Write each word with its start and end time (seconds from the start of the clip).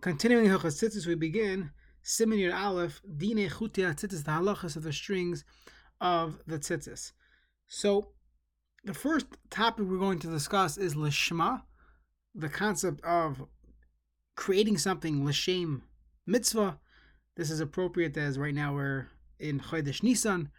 Continuing 0.00 0.46
Hilchas 0.46 1.06
we 1.08 1.16
begin 1.16 1.72
Siman 2.04 2.38
Yud 2.38 2.54
Aleph, 2.54 3.00
Dine 3.16 3.50
Chutia 3.50 3.96
Tzitzis, 3.96 4.22
the 4.22 4.30
halachas 4.30 4.76
of 4.76 4.84
the 4.84 4.92
strings 4.92 5.44
of 6.00 6.38
the 6.46 6.56
Tzitzis. 6.56 7.10
So, 7.66 8.10
the 8.84 8.94
first 8.94 9.26
topic 9.50 9.86
we're 9.86 9.98
going 9.98 10.20
to 10.20 10.28
discuss 10.28 10.78
is 10.78 10.94
Lishma, 10.94 11.62
the 12.32 12.48
concept 12.48 13.04
of 13.04 13.44
creating 14.36 14.78
something 14.78 15.24
Lishem 15.24 15.82
Mitzvah. 16.28 16.78
This 17.34 17.50
is 17.50 17.58
appropriate 17.58 18.16
as 18.16 18.38
right 18.38 18.54
now 18.54 18.74
we're 18.74 19.08
in 19.40 19.58
Chodesh 19.58 20.04
Nisan, 20.04 20.50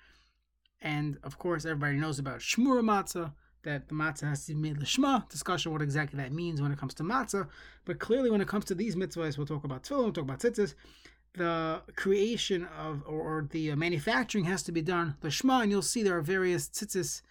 and 0.82 1.18
of 1.24 1.40
course, 1.40 1.64
everybody 1.64 1.96
knows 1.96 2.20
about 2.20 2.40
Shmura 2.40 2.82
Matzah 2.84 3.32
that 3.64 3.88
the 3.90 3.94
matzah 3.94 4.30
has 4.30 4.46
to 4.46 4.54
be 4.54 4.60
made 4.60 4.78
lishma. 4.78 5.28
Discussion 5.30 5.72
what 5.72 5.82
exactly 5.82 6.18
that 6.18 6.32
means 6.32 6.62
when 6.62 6.72
it 6.72 6.78
comes 6.78 6.94
to 6.96 7.04
matzah, 7.04 7.48
but 7.86 8.00
clearly 8.00 8.32
when 8.32 8.42
it 8.42 8.48
comes 8.48 8.66
to 8.66 8.76
these 8.76 8.96
mitzvahs, 8.96 9.38
we'll 9.38 9.48
talk 9.48 9.64
about 9.64 9.84
tefillin, 9.84 10.04
we'll 10.04 10.14
talk 10.14 10.24
about 10.24 10.40
tzitzis. 10.40 10.76
The 11.34 11.82
creation 11.96 12.68
of 12.78 13.04
or, 13.06 13.20
or 13.20 13.48
the 13.52 13.72
uh, 13.72 13.76
manufacturing 13.76 14.46
has 14.46 14.64
to 14.64 14.72
be 14.72 14.82
done 14.82 15.16
lishma, 15.22 15.62
and 15.62 15.72
you'll 15.72 15.82
see 15.82 16.02
there 16.02 16.18
are 16.18 16.22
various 16.22 16.68
tzitzis 16.68 17.22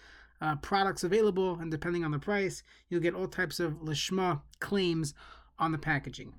uh, 0.40 0.56
products 0.56 1.02
available, 1.02 1.58
and 1.60 1.70
depending 1.70 2.04
on 2.04 2.12
the 2.12 2.18
price, 2.18 2.62
you'll 2.88 3.00
get 3.00 3.14
all 3.14 3.26
types 3.26 3.58
of 3.58 3.72
lishma 3.80 4.40
claims 4.60 5.14
on 5.58 5.72
the 5.72 5.78
packaging. 5.78 6.32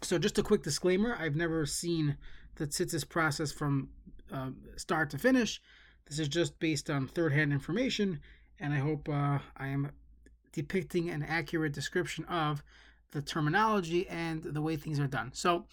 So 0.00 0.18
just 0.18 0.38
a 0.38 0.42
quick 0.42 0.62
disclaimer: 0.62 1.14
I've 1.18 1.36
never 1.36 1.66
seen 1.66 2.16
the 2.54 2.66
tzitzis 2.66 3.06
process 3.06 3.52
from 3.52 3.90
uh, 4.32 4.50
start 4.76 5.10
to 5.10 5.18
finish. 5.18 5.60
This 6.08 6.18
is 6.18 6.28
just 6.28 6.58
based 6.58 6.90
on 6.90 7.06
third-hand 7.06 7.52
information 7.52 8.20
and 8.62 8.72
I 8.72 8.78
hope 8.78 9.08
uh, 9.08 9.40
I 9.56 9.66
am 9.66 9.90
depicting 10.52 11.10
an 11.10 11.22
accurate 11.22 11.72
description 11.72 12.24
of 12.26 12.62
the 13.10 13.20
terminology 13.20 14.08
and 14.08 14.42
the 14.42 14.62
way 14.62 14.76
things 14.76 15.00
are 15.00 15.08
done. 15.08 15.32
So, 15.34 15.66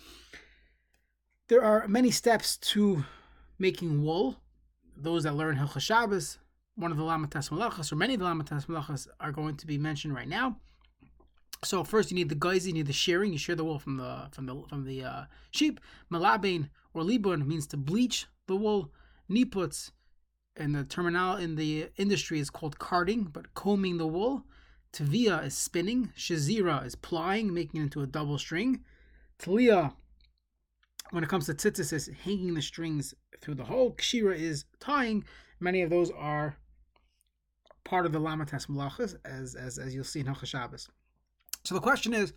there 1.47 1.63
are 1.63 1.87
many 1.87 2.11
steps 2.11 2.57
to 2.57 3.05
making 3.59 4.03
wool. 4.03 4.37
Those 4.97 5.23
that 5.23 5.35
learn 5.35 5.55
Hilchas 5.55 5.81
Shabbos, 5.81 6.39
one 6.75 6.91
of 6.91 6.97
the 6.97 7.03
Lamatas 7.03 7.49
Malachas, 7.49 7.91
or 7.91 7.95
many 7.95 8.15
of 8.15 8.19
the 8.19 8.25
Lamatas 8.25 8.65
Malachas, 8.65 9.07
are 9.19 9.31
going 9.31 9.55
to 9.57 9.67
be 9.67 9.77
mentioned 9.77 10.13
right 10.13 10.27
now. 10.27 10.57
So 11.63 11.83
first, 11.83 12.09
you 12.09 12.15
need 12.15 12.29
the 12.29 12.35
guys, 12.35 12.65
you 12.67 12.73
need 12.73 12.87
the 12.87 12.93
shearing. 12.93 13.31
You 13.31 13.37
shear 13.37 13.55
the 13.55 13.63
wool 13.63 13.79
from 13.79 13.97
the 13.97 14.29
from 14.31 14.45
the 14.45 14.63
from 14.67 14.85
the 14.85 15.03
uh, 15.03 15.23
sheep. 15.51 15.79
Malabain 16.11 16.69
or 16.93 17.03
libun 17.03 17.45
means 17.45 17.67
to 17.67 17.77
bleach 17.77 18.27
the 18.47 18.55
wool. 18.55 18.91
Niputs 19.29 19.91
and 20.59 20.75
the 20.75 20.83
terminal 20.83 21.37
in 21.37 21.55
the 21.55 21.89
industry 21.97 22.39
is 22.39 22.49
called 22.49 22.77
carding, 22.77 23.23
but 23.23 23.53
combing 23.53 23.97
the 23.97 24.05
wool. 24.05 24.45
Tvia 24.93 25.45
is 25.45 25.55
spinning. 25.55 26.11
Shazira 26.17 26.85
is 26.85 26.95
plying, 26.95 27.53
making 27.53 27.79
it 27.79 27.83
into 27.85 28.01
a 28.01 28.07
double 28.07 28.37
string. 28.37 28.83
Talia, 29.37 29.93
when 31.11 31.23
it 31.23 31.29
comes 31.29 31.45
to 31.45 31.53
tzitzis, 31.53 31.93
is 31.93 32.09
hanging 32.23 32.53
the 32.53 32.61
strings 32.61 33.13
through 33.39 33.55
the 33.55 33.63
hole. 33.63 33.95
Kshira 33.95 34.35
is 34.35 34.65
tying. 34.79 35.23
Many 35.59 35.81
of 35.81 35.89
those 35.89 36.11
are 36.11 36.57
part 37.83 38.05
of 38.05 38.11
the 38.11 38.19
lamatas 38.19 38.67
malachas, 38.67 39.15
as, 39.25 39.55
as, 39.55 39.79
as 39.79 39.95
you'll 39.95 40.03
see 40.03 40.19
in 40.19 40.25
Hilchas 40.25 40.89
So 41.63 41.75
the 41.75 41.81
question 41.81 42.13
is, 42.13 42.33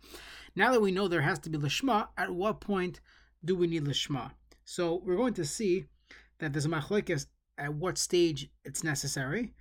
now 0.55 0.71
that 0.73 0.81
we 0.81 0.93
know 0.93 1.09
there 1.09 1.23
has 1.23 1.39
to 1.41 1.51
be 1.51 1.59
lishma, 1.59 2.09
at 2.17 2.31
what 2.31 2.61
point 2.61 3.01
do 3.45 3.57
we 3.57 3.67
need 3.67 3.85
lishma? 3.85 4.31
So 4.65 5.03
we're 5.05 5.17
going 5.17 5.35
to 5.35 5.45
see 5.45 5.87
that 6.39 6.53
there's 6.53 6.67
a 6.67 6.69
machlekes 6.69 7.27
at 7.59 7.75
what 7.75 7.99
stage 7.99 8.51
it's 8.65 8.85
necessary. 8.85 9.55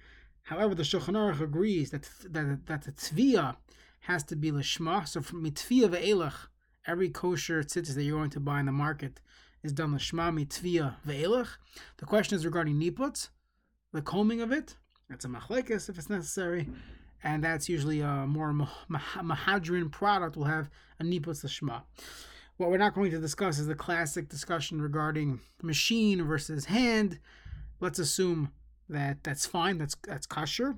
However, 0.44 0.76
the 0.76 0.84
Shulchan 0.84 1.16
Aruch 1.16 1.42
agrees 1.42 1.92
that 1.92 2.10
that, 2.30 2.66
that 2.66 2.84
the 2.84 2.92
tvia 2.92 3.56
has 4.02 4.24
to 4.26 4.36
be 4.36 4.52
lishma. 4.52 5.08
So 5.08 5.22
from 5.22 5.44
mitvia 5.44 5.90
ve'elach, 5.90 6.48
every 6.88 7.10
kosher 7.10 7.64
tzitzis 7.64 7.96
that 7.96 8.04
you're 8.04 8.18
going 8.18 8.32
to 8.32 8.40
buy 8.40 8.60
in 8.60 8.66
the 8.66 8.72
market 8.72 9.22
is 9.64 9.74
done 9.74 9.94
lishma 9.94 10.34
mitvia 10.34 10.96
ve'elach. 11.08 11.50
The 11.98 12.06
question 12.06 12.36
is 12.36 12.46
regarding 12.46 12.80
niputs, 12.80 13.30
the 13.94 14.02
combing 14.02 14.42
of 14.42 14.52
it. 14.52 14.76
That's 15.10 15.26
a 15.26 15.28
machlekes 15.28 15.90
if 15.90 15.98
it's 15.98 16.10
necessary, 16.10 16.70
and 17.24 17.44
that's 17.44 17.70
usually 17.70 18.00
a 18.02 18.26
more 18.26 18.54
mahadrin 18.90 19.92
product 19.92 20.38
will 20.38 20.46
have 20.46 20.70
a 21.00 21.04
niputs 21.04 21.46
lishma. 21.46 21.84
What 22.58 22.70
we're 22.70 22.78
not 22.78 22.94
going 22.94 23.12
to 23.12 23.20
discuss 23.20 23.60
is 23.60 23.68
the 23.68 23.76
classic 23.76 24.30
discussion 24.30 24.82
regarding 24.82 25.40
machine 25.62 26.24
versus 26.24 26.66
hand 26.66 27.20
let's 27.82 28.00
assume 28.00 28.52
that 28.90 29.24
that's 29.24 29.46
fine. 29.46 29.78
That's 29.78 29.96
that's 30.08 30.26
kosher. 30.26 30.78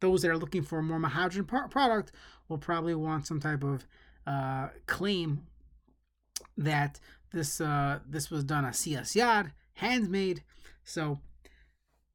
Those 0.00 0.22
that 0.22 0.30
are 0.30 0.38
looking 0.38 0.62
for 0.62 0.78
a 0.78 0.82
more 0.82 0.98
mahadran 0.98 1.46
product 1.46 2.12
will 2.48 2.58
probably 2.58 2.94
want 2.94 3.26
some 3.26 3.40
type 3.40 3.64
of 3.64 3.86
uh, 4.26 4.68
claim 4.86 5.42
that 6.56 7.00
this 7.32 7.60
uh, 7.60 7.98
this 8.08 8.30
was 8.30 8.44
done 8.44 8.64
a 8.64 8.68
asiyas 8.68 9.16
yad, 9.16 9.52
handmade. 9.74 10.42
So 10.84 11.18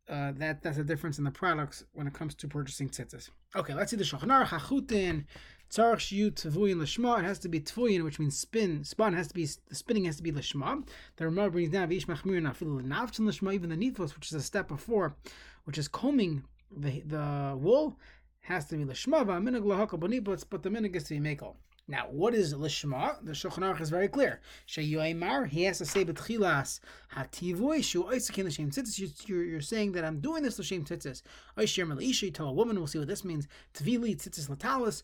uh, 0.09 0.31
that 0.37 0.61
that's 0.61 0.77
a 0.77 0.83
difference 0.83 1.17
in 1.17 1.23
the 1.23 1.31
products 1.31 1.83
when 1.93 2.07
it 2.07 2.13
comes 2.13 2.35
to 2.35 2.47
purchasing 2.47 2.89
tzitzis. 2.89 3.29
Okay, 3.55 3.73
let's 3.73 3.91
see 3.91 3.97
the 3.97 4.03
Shulchan 4.03 4.27
Aruch 4.27 4.47
Hachutin 4.47 5.25
Tzarech 5.73 6.31
tvuyin 6.33 6.75
lishma. 6.75 7.17
It 7.17 7.25
has 7.25 7.39
to 7.39 7.49
be 7.49 7.59
tvuyin, 7.59 8.03
which 8.03 8.19
means 8.19 8.37
spin. 8.37 8.83
Spun 8.83 9.13
has 9.13 9.29
to 9.29 9.33
be 9.33 9.47
the 9.69 9.73
spinning 9.73 10.05
has 10.05 10.17
to 10.17 10.21
be 10.21 10.31
lishma. 10.31 10.87
The 11.15 11.25
Ramah 11.25 11.49
brings 11.49 11.71
down 11.71 11.89
vish 11.89 12.05
machmir 12.05 12.39
nafilu 12.39 12.83
nafchin 12.83 13.21
lishma. 13.21 13.55
Even 13.55 13.71
the 13.71 13.75
nifos, 13.75 14.13
which 14.13 14.27
is 14.27 14.33
a 14.33 14.41
step 14.43 14.67
before, 14.67 15.15
which 15.63 15.79
is 15.79 15.87
combing 15.87 16.43
the 16.69 17.01
the 17.01 17.57
wool, 17.57 17.97
has 18.41 18.67
to 18.67 18.75
be 18.77 18.85
lishma. 18.85 19.25
Va'minig 19.25 19.63
lahaka 19.63 19.99
bonipots, 19.99 20.45
but 20.47 20.61
the 20.61 20.69
minig 20.69 20.95
is 20.95 21.05
to 21.05 21.19
be. 21.19 21.39
Now, 21.87 22.05
what 22.11 22.35
is 22.35 22.53
lishma? 22.53 23.17
The 23.25 23.31
Shulchan 23.31 23.63
Aruch 23.63 23.81
is 23.81 23.89
very 23.89 24.07
clear. 24.07 24.41
Sheyuaymar, 24.67 25.47
he 25.47 25.63
has 25.63 25.79
to 25.79 25.85
say 25.85 26.05
betchilas 26.05 26.81
hativoy 27.15 27.83
shu 27.83 28.03
oisakin 28.03 28.45
l'shem 28.45 28.69
tzitzis. 28.69 29.27
You're, 29.27 29.43
you're 29.43 29.59
saying 29.59 29.93
that 29.93 30.05
I'm 30.05 30.19
doing 30.19 30.43
this 30.43 30.59
l'shem 30.59 30.85
tzitzis. 30.85 31.23
Oishir 31.57 31.87
melisha. 31.87 32.21
You 32.21 32.31
tell 32.31 32.47
a 32.47 32.53
woman. 32.53 32.77
We'll 32.77 32.85
see 32.85 32.99
what 32.99 33.07
this 33.07 33.25
means. 33.25 33.47
Tvili 33.73 34.15
tzitzis 34.15 34.49
latalis 34.49 35.01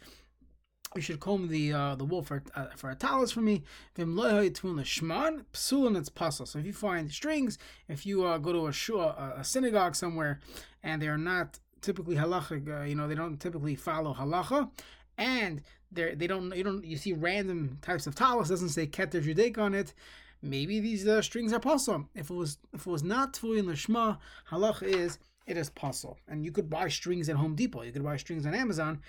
you 0.96 1.02
should 1.02 1.20
comb 1.20 1.50
the 1.50 1.72
uh, 1.72 1.96
the 1.96 2.04
wool 2.04 2.24
for 2.24 2.44
uh, 2.56 2.68
for 2.76 2.90
a 2.90 2.96
talus 2.96 3.32
for 3.32 3.42
me. 3.42 3.64
psulin 3.98 5.98
it's 5.98 6.10
puzzle. 6.10 6.46
So 6.46 6.60
if 6.60 6.66
you 6.66 6.74
find 6.74 7.12
strings, 7.12 7.58
if 7.88 8.06
you 8.06 8.26
uh, 8.26 8.38
go 8.40 8.52
to 8.52 8.68
a 8.68 8.74
shua, 8.74 9.36
a 9.38 9.44
synagogue 9.44 9.96
somewhere, 9.96 10.40
and 10.84 11.02
they 11.02 11.08
are 11.08 11.18
not 11.18 11.60
typically 11.82 12.16
halachic, 12.16 12.68
uh, 12.68 12.84
you 12.84 12.96
know, 12.96 13.08
they 13.08 13.16
don't 13.16 13.40
typically 13.40 13.76
follow 13.76 14.14
halacha, 14.14 14.70
and 15.18 15.62
they 15.92 16.16
they 16.16 16.28
don't 16.28 16.56
you 16.56 16.64
don't 16.64 16.84
you 16.84 16.98
see 16.98 17.14
random 17.14 17.78
types 17.82 18.08
of 18.08 18.16
talus 18.16 18.50
doesn't 18.50 18.70
say 18.70 18.88
keter 18.88 19.24
judek 19.24 19.60
on 19.60 19.76
it. 19.76 19.94
Maybe 20.42 20.80
these 20.80 21.06
uh, 21.06 21.22
strings 21.22 21.54
are 21.54 21.60
puzzle. 21.60 22.08
If 22.16 22.32
it 22.32 22.34
was 22.34 22.58
if 22.74 22.88
it 22.88 22.90
was 22.90 23.04
not 23.04 23.34
tfuyin 23.34 23.66
lishma, 23.66 24.18
halacha 24.50 24.84
is 24.84 25.20
it 25.46 25.58
is 25.58 25.70
puzzle, 25.70 26.18
and 26.28 26.44
you 26.44 26.52
could 26.52 26.70
buy 26.70 26.90
strings 26.90 27.30
at 27.30 27.36
Home 27.36 27.56
Depot. 27.56 27.82
You 27.82 27.92
could 27.92 28.04
buy 28.04 28.18
strings 28.18 28.46
on 28.46 28.56
Amazon 28.56 29.02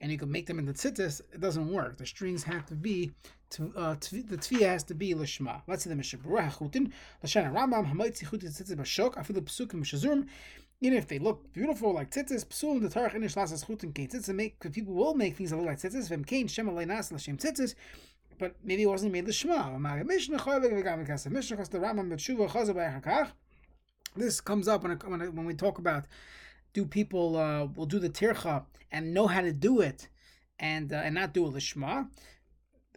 and 0.00 0.12
you 0.12 0.18
can 0.18 0.30
make 0.30 0.46
them 0.46 0.58
into 0.58 0.72
tzitzis, 0.72 1.20
it 1.32 1.40
doesn't 1.40 1.72
work. 1.72 1.96
The 1.96 2.06
strings 2.06 2.44
have 2.44 2.66
to 2.66 2.74
be, 2.74 3.12
uh, 3.58 3.94
the 3.94 4.36
tviya 4.36 4.66
has 4.66 4.84
to 4.84 4.94
be 4.94 5.14
lishma. 5.14 5.62
Let's 5.66 5.84
see 5.84 5.90
the 5.90 5.96
Mishnah 5.96 6.18
Berurah 6.20 6.52
Chutin, 6.52 6.92
Lashana 7.24 7.52
Rambam, 7.52 7.90
Hamaitzi 7.90 8.24
Chutin 8.24 8.50
Tzitzis 8.50 8.76
Bashok, 8.76 9.14
Afilu 9.14 9.40
Psukim 9.40 9.82
Mishazurim. 9.82 10.26
Even 10.82 10.98
if 10.98 11.08
they 11.08 11.18
look 11.18 11.50
beautiful 11.54 11.94
like 11.94 12.10
tzitzis, 12.10 12.44
psul 12.44 12.82
the 12.82 12.88
tarach 12.88 13.14
inish 13.14 13.34
lasas 13.34 13.64
chutin 13.64 13.94
kein 13.94 14.08
tzitzis, 14.08 14.34
make 14.34 14.60
people 14.72 14.92
will 14.92 15.14
make 15.14 15.34
things 15.34 15.48
that 15.48 15.56
look 15.56 15.64
like 15.64 15.78
tzitzis. 15.78 16.10
Vem 16.10 16.22
kein 16.22 16.46
shem 16.48 16.68
alei 16.68 16.86
nas 16.86 17.10
tzitzis, 17.10 17.74
but 18.38 18.54
maybe 18.62 18.82
it 18.82 18.86
wasn't 18.86 19.10
made 19.10 19.24
the 19.24 19.32
shema. 19.32 19.78
Mishnah 19.78 20.38
choyvek 20.38 20.72
v'gam 20.72 21.06
v'kasa. 21.06 21.30
Mishnah 21.30 21.56
chos 21.56 21.70
the 21.70 21.78
Rambam 21.78 22.10
b'tshuva 22.12 22.50
chazav 22.50 22.74
b'achakach. 22.74 23.30
This 24.14 24.42
comes 24.42 24.68
up 24.68 24.82
when, 24.82 24.98
when, 24.98 25.34
when 25.34 25.46
we 25.46 25.54
talk 25.54 25.78
about 25.78 26.04
do 26.76 26.84
people 26.84 27.38
uh, 27.38 27.64
will 27.74 27.86
do 27.86 27.98
the 27.98 28.10
tircha 28.10 28.62
and 28.92 29.14
know 29.14 29.26
how 29.26 29.40
to 29.40 29.52
do 29.68 29.80
it 29.80 30.08
and 30.58 30.92
uh, 30.92 31.06
and 31.06 31.14
not 31.14 31.32
do 31.32 31.46
a 31.46 31.50
lishma. 31.50 32.06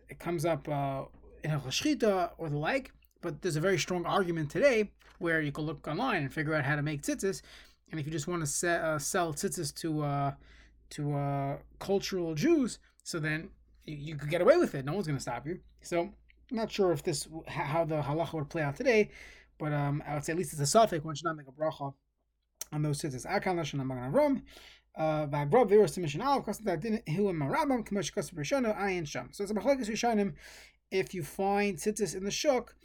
It 0.10 0.20
comes 0.20 0.44
up 0.54 0.68
uh, 0.68 1.04
in 1.46 1.52
a 1.52 1.60
chashchita 1.60 2.31
or 2.38 2.50
the 2.50 2.58
like, 2.58 2.92
but 3.22 3.42
there's 3.42 3.56
a 3.56 3.66
very 3.68 3.80
strong 3.86 4.04
argument 4.06 4.52
today 4.52 4.92
where 5.20 5.40
you 5.48 5.54
can 5.54 5.64
look 5.70 5.88
online 5.88 6.24
and 6.24 6.34
figure 6.34 6.54
out 6.56 6.66
how 6.66 6.76
to 6.76 6.81
make 6.81 7.02
tzitzis. 7.04 7.42
And 7.90 8.00
if 8.00 8.06
you 8.06 8.12
just 8.12 8.28
want 8.28 8.42
to 8.42 8.48
se- 8.48 8.81
uh, 8.90 9.00
sell 9.00 9.34
tzitzis 9.34 9.74
to 9.82 9.90
uh, 10.14 10.32
to 10.96 11.02
uh, 11.25 11.58
cultural 11.80 12.36
Jews, 12.36 12.80
so 13.04 13.18
then 13.18 13.50
you, 13.86 13.96
you 14.08 14.16
could 14.18 14.30
get 14.30 14.42
away 14.42 14.58
with 14.58 14.75
it. 14.75 14.84
No 14.84 14.94
one's 14.94 15.08
going 15.08 15.22
to 15.22 15.28
stop 15.30 15.48
you. 15.48 15.56
So 15.82 16.02
I'm 16.02 16.58
not 16.62 16.70
sure 16.70 16.92
if 16.92 17.02
this 17.02 17.30
how 17.48 17.86
the 17.86 18.02
halacha 18.02 18.34
would 18.34 18.50
play 18.50 18.64
out 18.68 18.75
today, 18.75 19.02
but 19.58 19.72
um, 19.72 20.04
I 20.06 20.16
would 20.16 20.25
say 20.25 20.34
at 20.34 20.38
least 20.38 20.52
it's 20.52 20.62
a 20.70 20.72
suffix. 20.75 21.06
One 21.06 21.16
should 21.16 21.30
not 21.32 21.38
make 21.38 21.48
a 21.48 21.58
bracha 21.62 21.94
on 22.71 22.81
those 22.81 23.01
tzitzis. 23.01 23.25
Akan 23.25 23.57
lashon 23.57 23.81
amagan 23.81 24.12
avrom. 24.12 24.42
V'agrob 24.98 25.69
virus 25.69 25.92
to 25.92 26.01
mission 26.01 26.21
al 26.21 26.42
kosta 26.42 26.80
din 26.80 27.01
hu 27.07 27.30
im 27.30 27.39
rabam 27.39 27.88
k'mosh 27.88 28.13
kosta 28.13 28.33
b'rishono 28.33 28.77
ayin 28.77 29.07
sham. 29.07 29.30
So 29.31 29.44
it's 29.44 29.51
a 29.51 29.56
machlekes 29.56 29.89
rishonim. 29.89 30.33
If 30.92 31.13
you 31.13 31.24
find 31.24 31.77
tzitzis 31.77 32.16
in 32.16 32.24
the 32.24 32.31
shuk, 32.31 32.75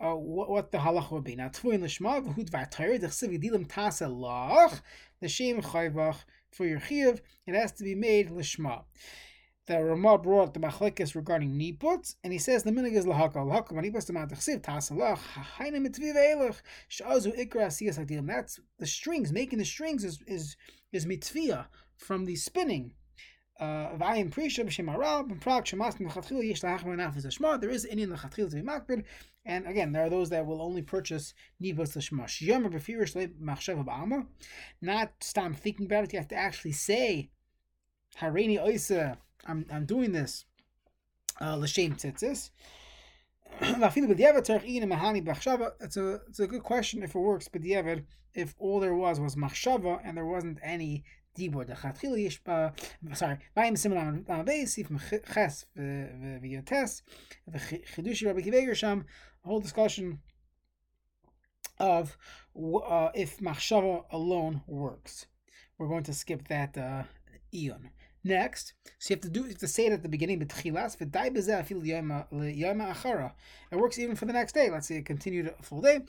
uh, 0.00 0.14
what, 0.14 0.50
what 0.50 0.72
the 0.72 0.78
halach 0.78 1.10
would 1.10 1.24
be. 1.24 1.34
Now, 1.36 1.48
tfuin 1.48 1.82
l'shma 1.82 2.24
v'hud 2.24 2.50
v'atayr 2.50 3.00
d'chsiv 3.00 3.42
dilim 3.42 3.66
tasa 3.66 4.06
lach 4.08 4.80
l'shem 5.22 5.62
chayvach 5.62 6.18
for 6.50 6.66
your 6.66 6.80
chiyuv. 6.80 7.20
It 7.46 7.54
has 7.54 7.72
to 7.72 7.84
be 7.84 7.94
made 7.94 8.30
l'shma. 8.30 8.84
The 9.66 9.82
Ramah 9.82 10.18
brought 10.18 10.52
the 10.52 10.60
machlekes 10.60 11.14
regarding 11.14 11.58
niput, 11.58 12.14
and 12.22 12.32
he 12.32 12.38
says 12.38 12.62
the 12.62 12.70
minig 12.70 12.92
is 12.92 13.06
lahaka. 13.06 13.36
Lahaka 13.36 13.72
manipus 13.72 14.04
demad 14.04 14.30
chsiv 14.30 14.60
tasalach 14.60 15.18
haina 15.58 15.76
mitviv 15.76 16.14
elach 16.14 16.60
shazu 16.90 17.34
ikra 17.38 17.68
siyas 17.68 17.98
adim. 17.98 18.26
That's 18.26 18.60
the 18.78 18.86
strings. 18.86 19.32
Making 19.32 19.60
the 19.60 19.64
strings 19.64 20.04
is 20.04 20.20
is 20.26 20.56
is 20.92 21.06
mitzvia 21.06 21.66
from 21.96 22.26
the 22.26 22.36
spinning. 22.36 22.92
Uh, 23.58 23.96
Vayim 23.96 24.30
prisha 24.34 24.66
b'shem 24.66 24.92
aral 24.92 25.24
b'prag 25.24 25.64
shemas 25.64 25.96
m'chatchil 25.96 26.46
yesh 26.46 26.60
lahach 26.60 26.84
menafis 26.84 27.24
ashma. 27.24 27.58
There 27.58 27.70
is 27.70 27.86
any 27.90 28.06
lechatchil 28.06 28.50
to 28.50 28.56
be 28.56 28.62
makbid, 28.62 29.04
and 29.46 29.66
again 29.66 29.92
there 29.92 30.04
are 30.04 30.10
those 30.10 30.28
that 30.28 30.44
will 30.44 30.60
only 30.60 30.82
purchase 30.82 31.32
nibus 31.62 31.96
l'shma. 31.96 32.24
Shiyomer 32.24 32.70
b'firish 32.70 33.14
machshav 33.40 33.82
ba'alma. 33.82 34.26
Not 34.82 35.12
stop 35.20 35.54
thinking 35.54 35.86
about 35.86 36.04
it. 36.04 36.12
You 36.12 36.18
have 36.18 36.28
to 36.28 36.36
actually 36.36 36.72
say 36.72 37.30
hareini 38.20 38.62
oisa. 38.62 39.16
I'm 39.46 39.66
I'm 39.70 39.86
doing 39.86 40.12
this 40.12 40.44
uh, 41.40 41.56
l'shem 41.56 41.96
tzitzis. 41.96 42.50
It's 43.60 44.48
a 45.96 46.20
it's 46.28 46.40
a 46.40 46.46
good 46.46 46.62
question 46.62 47.02
if 47.02 47.14
it 47.14 47.18
works, 47.18 47.48
but 47.48 47.62
the 47.62 48.02
if 48.34 48.54
all 48.58 48.80
there 48.80 48.94
was 48.94 49.20
was 49.20 49.36
machshava 49.36 50.00
and 50.04 50.16
there 50.16 50.26
wasn't 50.26 50.58
any 50.62 51.04
dibur. 51.38 51.66
The 51.66 51.74
chatchila 51.74 52.22
yesh 52.22 52.40
sorry 53.14 53.38
vayim 53.56 53.74
siman 53.74 54.24
beis 54.26 54.70
sif 54.70 54.88
ches 55.32 55.66
v'yotes 55.76 57.02
v'chidushi 57.50 58.26
Rabbi 58.26 58.40
Kiva 58.40 58.60
Eger 58.60 58.74
sham 58.74 59.04
whole 59.44 59.60
discussion 59.60 60.20
of 61.78 62.16
uh, 62.56 63.10
if 63.14 63.38
machshava 63.38 64.04
alone 64.10 64.62
works. 64.66 65.26
We're 65.78 65.88
going 65.88 66.04
to 66.04 66.14
skip 66.14 66.48
that 66.48 66.78
uh, 66.78 67.02
eon. 67.52 67.90
Next, 68.26 68.72
so 68.98 69.12
you 69.12 69.16
have 69.16 69.22
to 69.22 69.28
do 69.28 69.42
have 69.42 69.58
to 69.58 69.68
say 69.68 69.84
it 69.84 69.92
at 69.92 70.02
the 70.02 70.08
beginning, 70.08 70.38
but 70.38 70.48
achara. 70.48 70.92
It 73.70 73.76
works 73.76 73.98
even 73.98 74.16
for 74.16 74.24
the 74.24 74.32
next 74.32 74.54
day. 74.54 74.70
Let's 74.70 74.88
say 74.88 74.96
it 74.96 75.04
continued 75.04 75.52
a 75.58 75.62
full 75.62 75.82
day. 75.82 76.00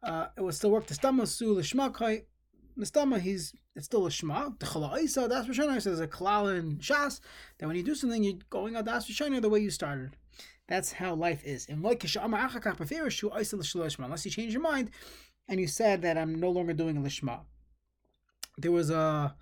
Uh, 0.00 0.28
it 0.36 0.42
will 0.42 0.52
still 0.52 0.70
work. 0.70 0.86
The 0.86 0.94
stama 0.94 1.26
su 1.26 1.54
l'shmakai. 1.54 2.22
Mistama, 2.78 3.18
he's 3.18 3.52
it's 3.74 3.86
still 3.86 4.06
a. 4.06 4.10
The 4.10 4.14
chala 4.14 5.02
isa 5.02 5.28
das 5.28 5.46
v'shana 5.46 5.82
says 5.82 5.98
a 5.98 6.06
klal 6.06 6.56
in 6.56 6.76
shas 6.76 7.18
that 7.58 7.66
when 7.66 7.74
you 7.74 7.82
do 7.82 7.96
something, 7.96 8.22
you're 8.22 8.38
going 8.48 8.76
out 8.76 8.84
das 8.84 9.10
v'shana 9.10 9.42
the 9.42 9.48
way 9.48 9.58
you 9.58 9.70
started. 9.70 10.14
That's 10.68 10.92
how 10.92 11.14
life 11.14 11.42
is. 11.44 11.66
Unless 11.68 12.04
you 12.04 12.08
change 14.30 14.52
your 14.52 14.62
mind 14.62 14.90
and 15.48 15.60
you 15.60 15.66
said 15.66 16.02
that 16.02 16.18
I'm 16.18 16.38
no 16.38 16.50
longer 16.50 16.72
doing 16.72 16.96
a 16.96 17.00
lishma. 17.00 17.40
There 18.58 18.72
was 18.72 18.90
a 18.90 19.34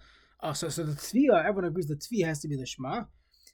Oh, 0.47 0.53
so 0.53 0.69
so 0.69 0.83
the 0.83 0.93
tzviya, 0.93 1.33
uh, 1.33 1.37
everyone 1.39 1.65
agrees 1.65 1.87
the 1.87 1.97
tzviya 1.97 2.27
has 2.27 2.41
to 2.41 2.49
be 2.49 2.57
the 2.57 2.67
shema. 2.67 3.05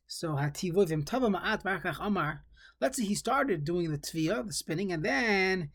So 0.08 0.30
hativovim 0.30 1.06
tava 1.06 1.28
ma'at 1.28 1.62
barakach 1.62 1.98
amar. 2.00 2.42
Let's 2.80 2.98
say 2.98 3.04
he 3.04 3.14
started 3.14 3.64
doing 3.64 3.92
the 3.92 3.98
tzviya, 3.98 4.38
uh, 4.40 4.42
the 4.42 4.52
spinning, 4.52 4.90
and 4.90 5.04
then 5.04 5.70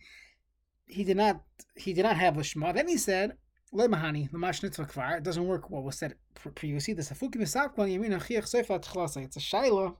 he 0.87 1.05
did 1.05 1.15
not 1.15 1.41
he 1.77 1.93
did 1.93 2.03
not 2.03 2.17
have 2.17 2.35
the 2.35 2.43
shema. 2.43 2.73
Then 2.73 2.89
he 2.89 2.97
said 2.97 3.37
le 3.71 3.87
mahani 3.87 4.29
lamash 4.29 4.59
kvar. 4.61 5.17
It 5.17 5.23
doesn't 5.23 5.47
work 5.47 5.69
what 5.69 5.85
was 5.85 5.97
said 5.97 6.15
previously. 6.53 6.93
The 6.93 7.03
safukim 7.03 7.37
misakwan 7.37 7.89
yamin 7.89 8.19
achiach 8.19 8.53
seifat 8.53 8.83
chlasa. 8.83 9.23
It's 9.23 9.37
a 9.37 9.39
shaila. 9.39 9.95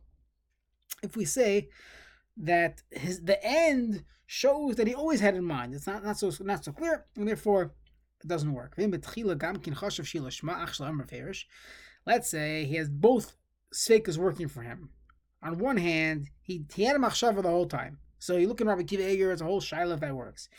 If 1.02 1.16
we 1.16 1.24
say 1.24 1.70
that 2.36 2.82
his 2.92 3.22
the 3.22 3.42
end 3.42 4.04
shows 4.26 4.76
that 4.76 4.88
he 4.88 4.94
always 4.94 5.22
had 5.22 5.36
in 5.36 5.46
mind, 5.46 5.76
it's 5.76 5.88
not 5.88 6.04
not 6.04 6.18
so 6.18 6.30
not 6.42 6.66
so 6.66 6.74
clear, 6.74 7.06
and 7.16 7.26
therefore 7.26 7.74
it 8.24 8.28
doesn't 8.28 8.54
work. 8.54 8.74
Let's 12.08 12.30
say 12.30 12.66
he 12.66 12.76
has 12.76 12.90
both 12.90 13.36
sveikas 13.74 14.18
working 14.18 14.48
for 14.48 14.62
him. 14.62 14.90
On 15.44 15.58
one 15.60 15.78
hand, 15.78 16.30
he, 16.42 16.66
he 16.74 16.84
had 16.84 16.96
a 16.96 17.00
machshava 17.00 17.42
the 17.42 17.50
whole 17.50 17.68
time. 17.68 18.00
So 18.20 18.38
you 18.38 18.48
look 18.48 18.62
at 18.62 18.68
Rabbi 18.68 18.84
Kiva 18.84 19.08
Eger, 19.12 19.32
it's 19.32 19.42
a 19.42 19.46
whole 19.46 19.62
shiloh 19.62 19.96
that 19.96 20.16
works. 20.16 20.50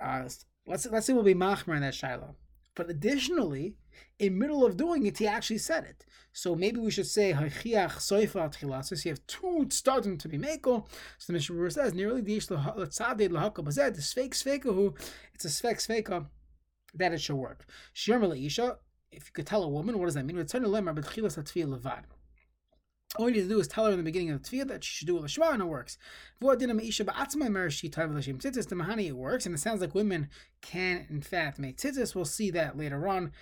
Uh, 0.00 0.28
let's 0.66 0.86
let's 0.86 1.06
say 1.06 1.12
we'll 1.12 1.24
be 1.24 1.34
machmer 1.34 1.74
in 1.74 1.82
that 1.82 1.94
shiloh. 1.94 2.36
But 2.76 2.88
additionally, 2.88 3.74
in 4.18 4.38
middle 4.38 4.64
of 4.64 4.76
doing 4.76 5.04
it, 5.06 5.18
he 5.18 5.26
actually 5.26 5.58
said 5.58 5.84
it. 5.84 6.04
So 6.32 6.54
maybe 6.54 6.78
we 6.78 6.90
should 6.90 7.06
say 7.06 7.32
tchilasis. 7.32 9.04
You 9.04 9.10
have 9.10 9.26
two 9.26 9.66
starting 9.70 10.16
to 10.18 10.28
be 10.28 10.38
meko. 10.38 10.86
So 11.18 11.26
the 11.26 11.32
Mishnah 11.32 11.70
says 11.70 11.94
nearly 11.94 12.20
the 13.96 14.02
sveikahu. 14.32 14.96
It's 15.34 15.44
a 15.44 15.48
sveik 15.48 15.78
sveika 15.78 16.26
that 16.94 17.12
it 17.12 17.20
should 17.20 17.36
work. 17.36 17.66
Shirma 17.94 18.46
isha, 18.46 18.78
if 19.12 19.26
you 19.26 19.32
could 19.32 19.46
tell 19.46 19.62
a 19.62 19.68
woman, 19.68 19.98
what 19.98 20.06
does 20.06 20.14
that 20.14 20.24
mean? 20.24 20.36
Return 20.36 20.62
lemar 20.64 20.94
b'tchilas 20.94 21.36
hatfiyah 21.36 21.78
levad. 21.78 22.04
All 23.18 23.28
you 23.28 23.34
need 23.34 23.42
to 23.42 23.48
do 23.48 23.58
is 23.58 23.66
tell 23.66 23.86
her 23.86 23.90
in 23.90 23.98
the 23.98 24.04
beginning 24.04 24.30
of 24.30 24.40
the 24.40 24.48
tefillah 24.48 24.68
that 24.68 24.84
she 24.84 24.98
should 24.98 25.08
do 25.08 25.18
a 25.18 25.22
lishma 25.22 25.52
and 25.52 25.62
it 25.62 25.64
works. 25.64 25.98
It 26.40 26.44
works, 29.16 29.46
and 29.46 29.54
it 29.54 29.58
sounds 29.58 29.80
like 29.80 29.94
women 29.96 30.28
can, 30.60 31.06
in 31.10 31.20
fact, 31.20 31.58
make 31.58 31.76
tzitzis. 31.76 32.14
We'll 32.14 32.24
see 32.24 32.52
that 32.52 32.78
later 32.78 33.08
on 33.08 33.32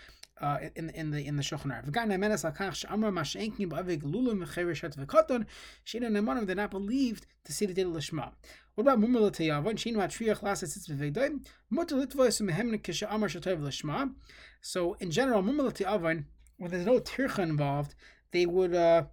in 0.76 1.10
the 1.10 1.26
in 1.26 1.36
the 1.36 1.42
Shulchan 1.42 1.66
Aruch. 1.66 1.90
V'gan 1.90 2.08
nemenes 2.08 2.44
al 2.44 2.52
kach 2.52 2.74
she'amra 2.74 3.12
ma 3.12 3.22
she'enkin 3.22 3.70
ba'avig 3.70 4.02
lulim 4.02 4.44
v'chereshet 4.44 4.96
v'koton 4.96 5.46
she'ina 5.84 6.08
nemanim 6.08 6.46
they're 6.46 6.56
not 6.56 6.70
believed 6.70 7.26
to 7.44 7.52
see 7.52 7.66
the 7.66 7.74
day 7.74 7.82
of 7.82 7.88
Lishma. 7.88 8.32
What 8.74 8.82
about 8.82 9.00
mumel 9.00 9.30
teyavon 9.30 9.78
she'in 9.78 9.96
matriach 9.96 10.40
laset 10.40 10.68
tzitz 10.68 10.88
v'vegdoim 10.90 11.46
mutter 11.70 11.96
litvos 11.96 12.40
mehem 12.42 12.80
kishe'amar 12.80 13.28
shetov 13.28 13.60
Lishma. 13.60 14.14
So 14.60 14.94
in 15.00 15.10
general, 15.10 15.42
mumel 15.42 15.72
teyavon 15.72 16.24
when 16.58 16.70
there's 16.70 16.86
no 16.86 16.98
tircha 16.98 17.40
involved, 17.40 17.94
they 18.32 18.46
would. 18.46 18.74
Uh, 18.74 19.04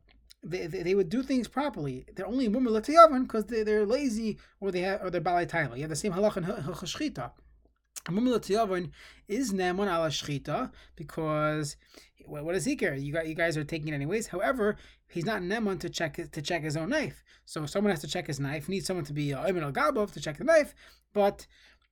they, 0.47 0.67
they, 0.67 0.93
would 0.93 1.09
do 1.09 1.23
things 1.23 1.47
properly. 1.47 2.05
They're 2.15 2.27
only 2.27 2.47
mumel 2.49 2.79
because 3.23 3.45
they, 3.45 3.63
they're 3.63 3.83
lazy 3.83 4.37
or 4.59 4.71
they 4.71 4.81
have 4.81 5.01
or 5.01 5.09
they're 5.09 5.19
balai 5.19 5.75
You 5.75 5.81
have 5.81 5.89
the 5.89 5.95
same 5.95 6.13
halach 6.13 6.37
in 6.37 6.43
Chashchita 6.43 7.31
is 8.07 9.53
Neman 9.53 9.87
ala 9.87 10.09
Shchita 10.09 10.71
because 10.95 11.75
what 12.27 12.53
does 12.53 12.65
he 12.65 12.75
care? 12.75 12.95
You 12.95 13.13
got 13.13 13.27
you 13.27 13.35
guys 13.35 13.57
are 13.57 13.63
taking 13.63 13.89
it 13.89 13.93
anyways. 13.93 14.27
However, 14.27 14.77
he's 15.07 15.25
not 15.25 15.41
Neman 15.41 15.79
to 15.81 15.89
check 15.89 16.15
to 16.31 16.41
check 16.41 16.63
his 16.63 16.77
own 16.77 16.89
knife. 16.89 17.23
So 17.45 17.65
someone 17.65 17.91
has 17.91 18.01
to 18.01 18.07
check 18.07 18.27
his 18.27 18.39
knife. 18.39 18.67
Needs 18.69 18.87
someone 18.87 19.05
to 19.05 19.13
be 19.13 19.33
uh, 19.33 19.45
Ayman 19.45 19.63
al 19.63 19.71
Gabov 19.71 20.11
to 20.13 20.21
check 20.21 20.37
the 20.37 20.43
knife. 20.43 20.73
But 21.13 21.47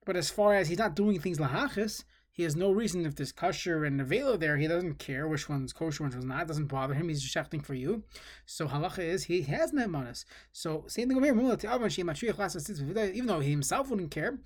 but 0.05 0.15
as 0.15 0.29
far 0.29 0.53
as 0.55 0.67
he's 0.67 0.79
not 0.79 0.95
doing 0.95 1.19
things 1.19 1.37
lahachis, 1.39 2.03
he 2.33 2.41
has 2.43 2.55
no 2.55 2.71
reason 2.71 3.05
if 3.05 3.15
there's 3.15 3.31
kosher 3.31 3.85
and 3.85 4.01
velo 4.01 4.35
there. 4.37 4.57
He 4.57 4.67
doesn't 4.67 4.97
care 4.97 5.27
which 5.27 5.47
one's 5.47 5.71
kosher, 5.71 6.03
which 6.03 6.15
one's 6.15 6.25
not. 6.25 6.41
It 6.41 6.47
doesn't 6.47 6.65
bother 6.65 6.95
him. 6.95 7.07
He's 7.07 7.21
just 7.21 7.35
shechting 7.35 7.63
for 7.63 7.75
you. 7.75 8.03
So 8.47 8.67
halacha 8.67 9.03
is 9.03 9.25
he 9.25 9.43
has 9.43 9.71
nemanis. 9.71 10.25
So 10.51 10.83
same 10.87 11.07
thing 11.07 11.17
over 11.17 11.27
here. 11.27 11.35
Even 11.35 13.27
though 13.27 13.39
he 13.39 13.51
himself 13.51 13.89
wouldn't 13.91 14.09
care, 14.09 14.39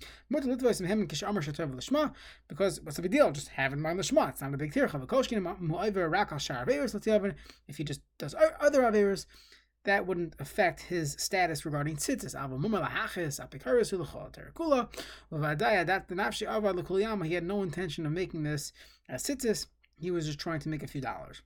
because 2.48 2.80
what's 2.82 2.96
the 2.96 3.02
big 3.02 3.10
deal? 3.10 3.32
Just 3.32 3.48
have 3.48 3.72
in 3.72 3.80
mind 3.80 3.98
the 3.98 4.02
shema. 4.02 4.28
It's 4.28 4.42
not 4.42 4.52
a 4.52 4.58
big 4.58 4.72
deal. 4.72 4.84
If 7.68 7.76
he 7.78 7.84
just 7.84 8.02
does 8.18 8.34
other 8.60 8.82
averas, 8.82 9.24
that 9.84 10.06
wouldn't 10.06 10.34
affect 10.38 10.82
his 10.82 11.16
status 11.18 11.64
regarding 11.64 11.96
tzitzis. 11.96 12.34
He 17.26 17.34
had 17.34 17.44
no 17.44 17.62
intention 17.62 18.06
of 18.06 18.12
making 18.12 18.42
this 18.42 18.72
as 19.08 19.22
tzitzis. 19.24 19.66
He 20.00 20.10
was 20.10 20.26
just 20.26 20.38
trying 20.38 20.60
to 20.60 20.68
make 20.68 20.82
a 20.82 20.86
few 20.86 21.00
dollars. 21.00 21.42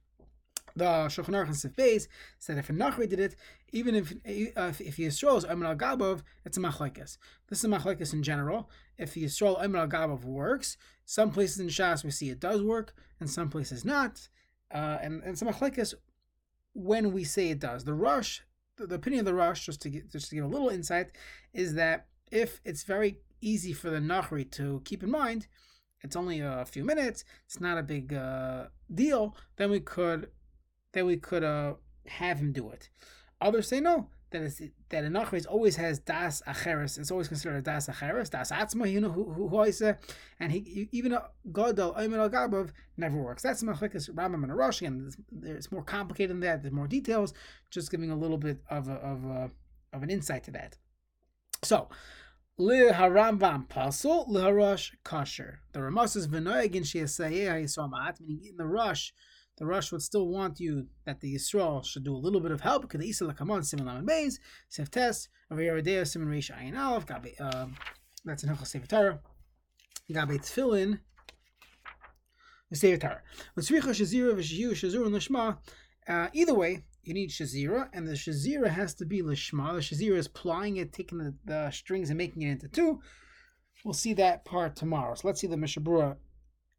The 0.74 0.84
Shulchan 0.84 1.34
Aruch 1.34 1.46
and 1.46 1.56
Sif 1.56 2.08
said 2.38 2.58
if 2.58 2.70
a 2.70 2.72
Nachri 2.72 3.08
did 3.08 3.20
it, 3.20 3.36
even 3.72 3.94
if 3.94 4.14
if, 4.24 4.80
if 4.80 4.96
Yisrael 4.96 5.36
is 5.36 5.44
Omer 5.44 5.66
al 5.66 5.76
Gabov, 5.76 6.22
it's 6.44 6.56
a 6.56 6.60
machlekes. 6.60 7.18
This 7.48 7.58
is 7.58 7.64
a 7.64 7.68
machlekes 7.68 8.12
in 8.12 8.22
general. 8.22 8.70
If 8.96 9.14
Yisrael 9.14 9.62
Omer 9.62 9.80
al 9.80 9.88
Gabov 9.88 10.24
works, 10.24 10.78
some 11.04 11.30
places 11.30 11.60
in 11.60 11.68
Shas 11.68 12.04
we 12.04 12.10
see 12.10 12.30
it 12.30 12.40
does 12.40 12.62
work, 12.62 12.94
and 13.20 13.28
some 13.28 13.50
places 13.50 13.84
not. 13.84 14.28
Uh, 14.72 14.98
and 15.02 15.22
and 15.22 15.38
some 15.38 15.48
machlekes 15.48 15.94
when 16.74 17.12
we 17.12 17.24
say 17.24 17.50
it 17.50 17.58
does. 17.58 17.84
The 17.84 17.94
Rosh, 17.94 18.40
the, 18.76 18.86
the 18.86 18.94
opinion 18.96 19.20
of 19.20 19.26
the 19.26 19.34
Rosh, 19.34 19.66
just 19.66 19.82
to 19.82 19.90
get, 19.90 20.10
just 20.10 20.30
to 20.30 20.36
give 20.36 20.44
a 20.44 20.48
little 20.48 20.68
insight, 20.68 21.08
is 21.52 21.74
that 21.74 22.06
if 22.30 22.60
it's 22.64 22.82
very 22.82 23.18
easy 23.40 23.72
for 23.72 23.90
the 23.90 23.98
Nachri 23.98 24.50
to 24.52 24.80
keep 24.84 25.02
in 25.02 25.10
mind, 25.10 25.46
it's 26.02 26.16
only 26.16 26.40
a 26.40 26.64
few 26.64 26.84
minutes, 26.84 27.24
it's 27.46 27.60
not 27.60 27.78
a 27.78 27.82
big 27.82 28.12
uh, 28.12 28.66
deal, 28.92 29.36
then 29.56 29.70
we 29.70 29.80
could 29.80 30.30
then 30.92 31.06
we 31.06 31.16
could 31.16 31.44
uh, 31.44 31.74
have 32.06 32.38
him 32.38 32.52
do 32.52 32.70
it. 32.70 32.90
Others 33.40 33.68
say 33.68 33.80
no, 33.80 34.08
that 34.32 34.42
is 34.42 34.62
that 34.88 35.04
an 35.04 35.12
achris 35.14 35.46
always 35.48 35.76
has 35.76 35.98
das 35.98 36.42
acheres. 36.46 36.98
It's 36.98 37.10
always 37.10 37.28
considered 37.28 37.56
a 37.56 37.62
das 37.62 37.88
acheres, 37.88 38.30
das 38.30 38.50
atzma. 38.50 38.90
You 38.90 39.00
know 39.00 39.10
who 39.10 39.32
who, 39.32 39.94
and 40.40 40.52
he 40.52 40.88
even 40.92 41.16
gadol 41.52 41.94
ayman 41.94 42.18
al 42.18 42.30
gabov 42.30 42.70
never 42.96 43.16
works. 43.16 43.42
That's 43.42 43.62
machlekes 43.62 44.10
Rambam 44.10 44.44
and 44.44 44.52
Rashi, 44.52 44.86
and 44.86 45.14
it's 45.44 45.70
more 45.70 45.82
complicated 45.82 46.30
than 46.30 46.40
that. 46.40 46.62
There's 46.62 46.74
more 46.74 46.88
details. 46.88 47.32
Just 47.70 47.90
giving 47.90 48.10
a 48.10 48.16
little 48.16 48.38
bit 48.38 48.60
of 48.68 48.88
a, 48.88 48.94
of 48.94 49.24
a, 49.24 49.50
of 49.92 50.02
an 50.02 50.10
insight 50.10 50.44
to 50.44 50.50
that. 50.52 50.78
So. 51.62 51.88
Le 52.58 52.92
harambam 52.92 53.66
pasul 53.66 54.28
le 54.28 54.42
harash 54.42 54.92
kasher. 55.06 55.56
The 55.72 55.82
Ramas 55.82 56.16
is 56.16 56.28
v'noyagin 56.28 56.84
she'asayeh 56.84 57.48
hayisomat, 57.48 58.20
meaning 58.20 58.50
in 58.50 58.56
the 58.58 58.66
Rosh 58.66 59.10
the 59.58 59.66
Rosh 59.66 59.92
would 59.92 60.02
still 60.02 60.28
want 60.28 60.60
you 60.60 60.86
that 61.04 61.20
the 61.20 61.34
Yisrael 61.34 61.84
should 61.84 62.04
do 62.04 62.14
a 62.14 62.16
little 62.16 62.40
bit 62.40 62.52
of 62.52 62.60
help 62.60 62.82
because 62.82 63.00
the 63.00 63.08
Isa 63.08 63.24
Lakamon 63.24 63.64
Simon 63.64 63.86
Laman 63.86 64.06
Beis 64.06 64.38
Sef 64.68 64.90
Test 64.90 65.28
Yeridea 65.50 66.06
Simon 66.06 66.28
Reish 66.28 66.50
Ayin 66.50 66.78
Aleph 66.78 67.06
Gabi 67.06 67.38
uh, 67.40 67.66
that's 68.24 68.42
in 68.42 68.50
Hilchos 68.50 68.68
Sefer 68.68 68.86
Torah 68.86 69.20
Gabi 70.10 70.38
Tefillin 70.38 70.98
the 72.70 72.76
Sefer 72.76 72.98
Torah. 72.98 73.22
With 73.54 73.68
Tzricha 73.68 73.90
Shazira 73.90 74.34
v'Shiyu 74.34 74.70
Shazur 74.70 75.06
and 75.06 75.56
uh, 76.08 76.28
either 76.32 76.54
way 76.54 76.84
you 77.04 77.12
need 77.12 77.30
Shazira 77.30 77.88
and 77.92 78.08
the 78.08 78.12
Shazira 78.12 78.68
has 78.68 78.94
to 78.94 79.04
be 79.04 79.22
Lishma 79.22 79.74
the 79.74 79.80
Shazira 79.80 80.16
is 80.16 80.28
plying 80.28 80.78
it 80.78 80.92
taking 80.92 81.18
the, 81.18 81.34
the 81.44 81.70
strings 81.70 82.08
and 82.08 82.18
making 82.18 82.42
it 82.42 82.52
into 82.52 82.68
two. 82.68 83.00
We'll 83.84 83.94
see 83.94 84.14
that 84.14 84.44
part 84.44 84.76
tomorrow. 84.76 85.14
So 85.14 85.26
let's 85.26 85.40
see 85.40 85.48
the 85.48 85.56
Mishnah 85.56 85.82
Berurah 85.82 86.16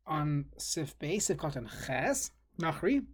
on 0.07 0.45
Sif 0.57 0.97
Beis 0.97 1.23
Sif 1.23 1.37
Katan 1.37 1.69
Ches 1.85 2.31
Nachri. 2.59 3.05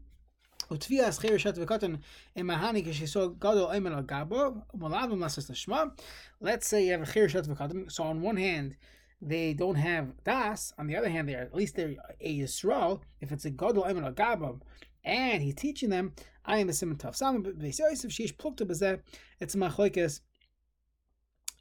Utvias 0.69 1.19
cherishat 1.19 1.57
v'katan 1.57 1.99
emahani 2.37 2.85
kishisol 2.85 3.39
gadol 3.39 3.69
emel 3.69 3.95
al 3.95 4.03
gabo 4.03 4.63
malav 4.77 5.11
masas 5.13 5.49
tashma. 5.49 5.91
Let's 6.39 6.67
say 6.67 6.85
you 6.85 6.91
have 6.91 7.01
a 7.01 7.05
cherishat 7.05 7.47
v'katan. 7.47 7.91
So 7.91 8.03
on 8.03 8.21
one 8.21 8.37
hand, 8.37 8.75
they 9.21 9.53
don't 9.53 9.75
have 9.75 10.23
das. 10.23 10.73
On 10.77 10.87
the 10.87 10.95
other 10.95 11.09
hand, 11.09 11.27
they 11.27 11.35
are 11.35 11.41
at 11.41 11.55
least 11.55 11.75
they're 11.75 11.95
a 12.21 12.39
yisrael. 12.39 13.01
If 13.21 13.31
it's 13.31 13.45
a 13.45 13.49
gadol 13.49 13.83
emel 13.83 14.05
al 14.05 14.13
gabo, 14.13 14.59
and 15.03 15.41
he's 15.41 15.55
teaching 15.55 15.89
them, 15.89 16.13
I 16.45 16.57
am 16.57 16.69
a 16.69 16.73
simon 16.73 16.97
tafsam 16.97 17.43
v'yosef 17.43 18.07
sheish 18.07 18.35
plukta 18.35 18.67
b'zeh. 18.67 18.99
It's 19.39 19.55
machlekes. 19.55 20.21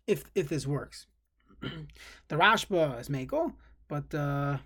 If 0.06 0.24
if 0.34 0.48
this 0.48 0.66
works, 0.66 1.06
the 1.60 2.36
Rashba 2.36 3.00
is 3.00 3.08
megal, 3.08 3.54
but. 3.86 4.12
Uh, 4.12 4.58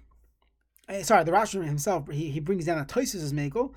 sorry, 1.03 1.25
the 1.25 1.33
Rashi 1.33 1.65
himself 1.65 2.09
he, 2.11 2.31
he 2.31 2.41
brings 2.41 2.67
down 2.67 2.79
a 2.79 2.85
Toisus 2.85 3.23
as 3.23 3.33
Megel, 3.33 3.75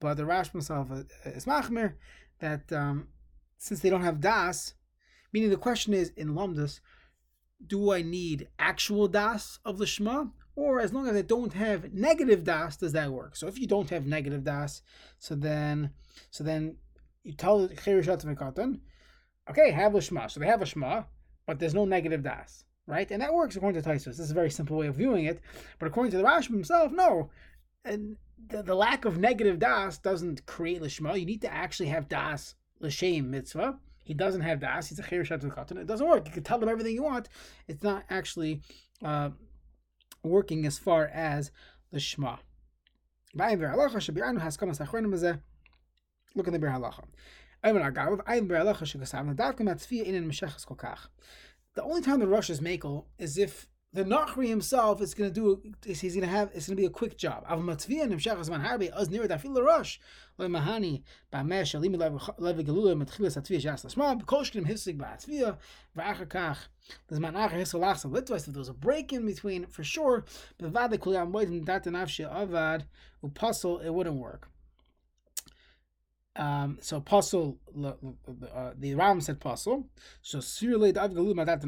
but 0.00 0.16
the 0.16 0.24
Rashi 0.24 0.52
himself 0.52 0.88
is 1.24 1.44
Machmir 1.44 1.94
that 2.40 2.72
um, 2.72 3.08
since 3.58 3.80
they 3.80 3.90
don't 3.90 4.02
have 4.02 4.20
Das, 4.20 4.74
meaning 5.32 5.50
the 5.50 5.56
question 5.56 5.94
is 5.94 6.10
in 6.16 6.34
Lumdus, 6.34 6.80
do 7.64 7.92
I 7.92 8.02
need 8.02 8.48
actual 8.58 9.08
Das 9.08 9.58
of 9.64 9.78
the 9.78 9.86
Shema? 9.86 10.26
Or 10.54 10.80
as 10.80 10.92
long 10.92 11.08
as 11.08 11.16
I 11.16 11.22
don't 11.22 11.54
have 11.54 11.94
negative 11.94 12.44
das, 12.44 12.76
does 12.76 12.92
that 12.92 13.10
work? 13.10 13.36
So 13.36 13.46
if 13.46 13.58
you 13.58 13.66
don't 13.66 13.88
have 13.88 14.06
negative 14.06 14.44
das, 14.44 14.82
so 15.18 15.34
then 15.34 15.90
so 16.30 16.44
then 16.44 16.76
you 17.22 17.32
tell 17.32 17.66
the 17.66 17.74
Cherishat 17.74 18.22
Mekatan, 18.26 18.80
okay, 19.48 19.70
have 19.70 19.94
a 19.94 20.02
Shema. 20.02 20.26
So 20.26 20.40
they 20.40 20.46
have 20.46 20.60
a 20.60 20.66
Shema, 20.66 21.04
but 21.46 21.58
there's 21.58 21.72
no 21.72 21.86
negative 21.86 22.22
das 22.22 22.64
right? 22.92 23.10
And 23.10 23.22
that 23.22 23.32
works 23.34 23.56
according 23.56 23.82
to 23.82 23.88
Taisus. 23.88 24.04
This 24.04 24.20
is 24.20 24.30
a 24.30 24.34
very 24.34 24.50
simple 24.50 24.76
way 24.76 24.86
of 24.86 24.96
viewing 24.96 25.24
it, 25.24 25.40
but 25.78 25.86
according 25.86 26.10
to 26.12 26.18
the 26.18 26.22
Rashba 26.22 26.50
himself, 26.50 26.92
no. 26.92 27.30
And 27.84 28.16
the, 28.48 28.62
the 28.62 28.74
lack 28.74 29.04
of 29.04 29.18
negative 29.18 29.58
das 29.58 29.98
doesn't 29.98 30.44
create 30.46 30.82
lishma. 30.82 31.18
You 31.18 31.26
need 31.26 31.40
to 31.42 31.52
actually 31.52 31.88
have 31.88 32.08
das 32.08 32.54
l'shem 32.80 33.30
mitzvah. 33.30 33.78
He 34.04 34.14
doesn't 34.14 34.42
have 34.42 34.60
das. 34.60 34.88
He's 34.88 34.98
a 34.98 35.02
cherishat 35.02 35.40
katan. 35.42 35.78
It 35.78 35.86
doesn't 35.86 36.06
work. 36.06 36.26
You 36.26 36.32
can 36.32 36.42
tell 36.42 36.58
them 36.58 36.68
everything 36.68 36.94
you 36.94 37.04
want. 37.04 37.28
It's 37.66 37.82
not 37.82 38.04
actually 38.10 38.60
uh, 39.02 39.30
working 40.22 40.66
as 40.66 40.78
far 40.78 41.06
as 41.06 41.50
the. 41.92 42.00
Look 46.34 46.46
in 46.46 46.52
the 46.54 46.58
Biur 46.58 46.72
Halacha. 46.74 47.04
The 51.74 51.82
only 51.82 52.02
time 52.02 52.20
the 52.20 52.26
Rosh 52.26 52.50
is 52.50 52.60
makel 52.60 53.06
is 53.18 53.38
if 53.38 53.66
the 53.94 54.04
Nachri 54.04 54.48
himself 54.48 55.02
is 55.02 55.12
going 55.12 55.32
to 55.32 55.34
do. 55.34 55.62
He's 55.84 56.00
going 56.00 56.20
to 56.20 56.26
have. 56.26 56.50
It's 56.54 56.66
going 56.66 56.76
to 56.76 56.80
be 56.80 56.86
a 56.86 56.90
quick 56.90 57.18
job. 57.18 57.44
Av 57.48 57.60
matzvia 57.60 58.06
nimshachas 58.06 58.48
man 58.48 58.62
harbi 58.62 58.90
az 58.90 59.10
nir 59.10 59.26
dafil 59.28 59.62
rush 59.62 60.00
lo 60.38 60.48
mahani 60.48 61.02
ba'mesh 61.32 61.74
alim 61.74 61.92
levi 61.92 62.64
gelula 62.64 62.94
mitchilas 62.94 63.36
atzvia 63.36 63.60
jas 63.60 63.84
lashma 63.84 64.20
b'kolshkim 64.20 64.66
hisig 64.66 64.98
ba'atzvia 64.98 65.58
v'achar 65.96 66.26
kach 66.26 66.58
there's 67.08 67.20
man 67.20 67.34
achar 67.34 67.52
hisol 67.52 67.80
lachsa 67.80 68.10
litwas 68.10 68.46
if 68.48 68.54
there 68.54 68.60
was 68.60 68.70
a 68.70 68.74
break 68.74 69.12
in 69.12 69.26
between 69.26 69.66
for 69.66 69.84
sure 69.84 70.24
but 70.58 70.70
vada 70.70 70.96
kuliyam 70.96 71.30
moedim 71.30 71.64
dat 71.64 71.84
nafshi 71.84 72.26
avad 72.30 72.84
upasul 73.22 73.84
it 73.84 73.92
wouldn't 73.92 74.16
work. 74.16 74.48
Um, 76.34 76.78
so 76.80 76.96
apostle 76.96 77.58
uh, 77.84 78.70
the 78.78 78.94
Ram 78.94 79.20
said 79.20 79.36
apostle. 79.36 79.86
So 80.22 80.40
surely 80.40 80.90
the 80.90 81.00
Avgalu 81.00 81.34
Madat 81.34 81.62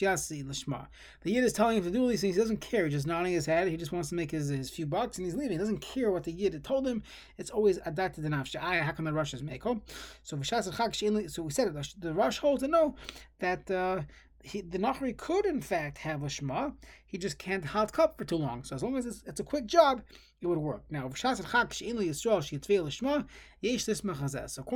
Yasi 0.00 0.44
Lishma. 0.44 0.86
The 1.22 1.32
Yid 1.32 1.44
is 1.44 1.52
telling 1.52 1.78
him 1.78 1.84
to 1.84 1.90
do 1.90 2.06
these 2.08 2.20
things. 2.20 2.36
He 2.36 2.40
doesn't 2.40 2.60
care. 2.60 2.84
He's 2.84 2.94
just 2.94 3.08
nodding 3.08 3.32
his 3.32 3.46
head. 3.46 3.66
He 3.68 3.76
just 3.76 3.90
wants 3.90 4.10
to 4.10 4.14
make 4.14 4.30
his, 4.30 4.48
his 4.48 4.70
few 4.70 4.86
bucks 4.86 5.18
and 5.18 5.26
he's 5.26 5.34
leaving. 5.34 5.52
He 5.52 5.58
doesn't 5.58 5.80
care 5.80 6.12
what 6.12 6.22
the 6.22 6.32
Yid 6.32 6.62
told 6.62 6.86
him. 6.86 7.02
It's 7.38 7.50
always 7.50 7.78
Adat 7.80 8.14
the 8.14 8.28
Nafshi. 8.28 8.62
I 8.62 8.78
how 8.78 8.92
come 8.92 9.04
the 9.04 9.12
Rosh 9.12 9.34
is 9.34 9.42
Meko? 9.42 9.80
So 10.22 10.40
So 10.40 11.42
we 11.42 11.50
said 11.50 11.68
it. 11.68 11.94
The 11.98 12.14
Rosh 12.14 12.38
holds 12.38 12.62
to 12.62 12.68
know 12.68 12.94
that. 13.40 13.68
Uh, 13.70 14.02
he, 14.42 14.62
the 14.62 14.78
Nachri 14.78 15.14
could 15.16 15.44
in 15.44 15.60
fact 15.60 15.98
have 15.98 16.22
a 16.22 16.28
Shema. 16.28 16.70
He 17.04 17.18
just 17.18 17.38
can't 17.38 17.64
halt 17.64 17.92
cup 17.92 18.16
for 18.16 18.24
too 18.24 18.36
long. 18.36 18.64
So 18.64 18.74
as 18.74 18.82
long 18.82 18.96
as 18.96 19.04
it's, 19.04 19.22
it's 19.26 19.40
a 19.40 19.44
quick 19.44 19.66
job, 19.66 20.02
it 20.40 20.46
would 20.46 20.58
work. 20.58 20.84
Now, 20.90 21.10
so 21.10 21.28
according 21.30 21.54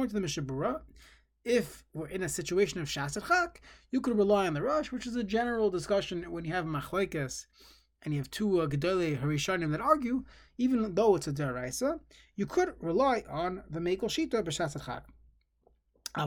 to 0.09 0.14
the 0.14 0.21
Mishnah 0.21 0.42
Berurah, 0.42 0.80
if 1.44 1.85
we're 1.92 2.09
in 2.09 2.23
a 2.23 2.28
situation 2.28 2.80
of 2.80 2.88
Shas 2.88 3.23
Chak, 3.26 3.61
you 3.90 4.00
could 4.00 4.16
rely 4.16 4.47
on 4.47 4.54
the 4.54 4.62
Rosh, 4.62 4.92
which 4.92 5.06
is 5.06 5.16
a 5.16 5.25
general 5.25 5.71
discussion 5.71 6.30
when 6.30 6.44
you 6.44 6.52
have 6.52 6.64
Machlekes 6.64 7.47
and 8.02 8.14
you 8.14 8.21
have 8.21 8.30
two 8.30 8.61
uh, 8.61 8.66
Gedele 8.66 9.18
Harishanim 9.18 9.71
that 9.73 9.80
argue, 9.80 10.25
even 10.59 10.94
though 10.94 11.16
it's 11.16 11.26
a 11.26 11.33
Deraisa, 11.33 12.00
you 12.37 12.47
could 12.47 12.75
rely 12.80 13.25
on 13.30 13.62
the 13.71 13.80
Mekel 13.80 14.04
Shita 14.04 14.42
B'Shas 14.42 14.85
Chak. 14.85 15.04
The 16.16 16.26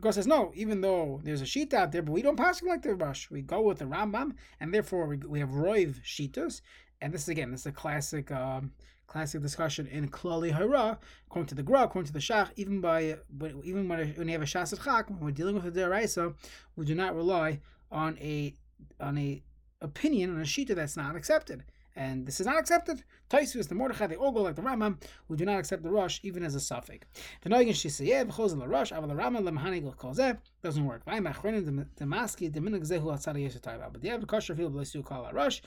Gemara 0.00 0.12
says 0.12 0.26
no, 0.26 0.52
even 0.54 0.80
though 0.80 1.20
there's 1.22 1.42
a 1.42 1.46
sheet 1.46 1.74
out 1.74 1.92
there, 1.92 2.02
but 2.02 2.12
we 2.12 2.22
don't 2.22 2.36
pass 2.36 2.62
like 2.62 2.82
the 2.82 2.94
Rosh. 2.94 3.30
We 3.30 3.42
go 3.42 3.60
with 3.60 3.78
the 3.78 3.84
Rambam, 3.84 4.36
and 4.58 4.72
therefore 4.72 5.06
we, 5.06 5.18
we 5.18 5.40
have 5.40 5.50
Roiv 5.50 6.00
Shitas. 6.02 6.62
And 7.02 7.12
this 7.12 7.22
is 7.22 7.28
again, 7.28 7.50
this 7.50 7.60
is 7.60 7.66
a 7.66 7.72
classic 7.72 8.30
um, 8.30 8.72
classic 9.06 9.42
discussion 9.42 9.86
in 9.88 10.08
Klali 10.08 10.50
Hara, 10.50 10.98
according 11.26 11.48
to 11.48 11.54
the 11.54 11.62
Gra, 11.62 11.82
according 11.82 12.06
to 12.06 12.12
the 12.12 12.20
Shach, 12.20 12.48
even 12.56 12.80
by 12.80 13.16
even 13.62 13.86
when, 13.86 14.14
when 14.14 14.28
you 14.28 14.32
have 14.32 14.42
a 14.42 14.46
Shas 14.46 14.72
Chak, 14.82 15.10
when 15.10 15.20
we're 15.20 15.30
dealing 15.30 15.56
with 15.56 15.66
a 15.66 15.70
Deraisa, 15.70 16.34
we 16.76 16.86
do 16.86 16.94
not 16.94 17.14
rely 17.14 17.60
on 17.92 18.16
a 18.18 18.54
on 18.98 19.18
a 19.18 19.42
opinion 19.82 20.34
on 20.34 20.40
a 20.40 20.44
shita 20.44 20.74
that's 20.74 20.96
not 20.96 21.16
accepted 21.16 21.64
and 22.00 22.26
this 22.26 22.40
is 22.40 22.46
not 22.46 22.58
accepted. 22.58 23.04
Taisus, 23.28 23.68
the 23.68 23.74
Mordechai, 23.74 24.06
they 24.06 24.16
all 24.16 24.32
like 24.32 24.56
the 24.56 24.62
Rambam. 24.62 24.96
We 25.28 25.36
do 25.36 25.44
not 25.44 25.58
accept 25.58 25.82
the 25.82 25.90
Rosh 25.90 26.18
even 26.22 26.42
as 26.42 26.54
a 26.54 26.60
suffix. 26.60 27.06
The 27.42 27.50
Noigin 27.50 27.74
Shisayeh 27.74 28.26
b'chol 28.26 28.58
the 28.58 28.66
Rosh, 28.66 28.90
aval 28.90 29.08
the 29.08 29.14
Rambam 29.14 29.42
lemahani 29.42 29.82
kolzeh 29.96 30.38
doesn't 30.62 30.86
work. 30.86 31.04
Vayim 31.04 31.30
achronim 31.30 31.86
the 31.96 32.04
maski 32.06 32.50
the 32.50 32.60
minig 32.60 32.88
zehu 32.88 33.04
atzad 33.12 33.36
yeshatayva. 33.36 33.92
But 33.92 34.00
the 34.00 34.08
Avd 34.08 34.26
kosher 34.26 34.54
feel 34.54 34.70
bless 34.70 34.94
you 34.94 35.02
call 35.02 35.26
a 35.26 35.32
rush. 35.34 35.60